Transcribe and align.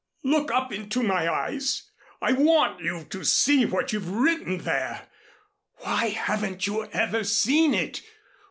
Look 0.23 0.49
up 0.49 0.73
into 0.73 1.03
my 1.03 1.31
eyes! 1.31 1.91
I 2.23 2.31
want 2.33 2.79
you 2.81 3.03
to 3.03 3.23
see 3.23 3.65
what 3.67 3.93
you've 3.93 4.09
written 4.09 4.57
there. 4.63 5.07
Why 5.77 6.09
haven't 6.09 6.65
you 6.65 6.85
ever 6.85 7.23
seen 7.23 7.75
it? 7.75 8.01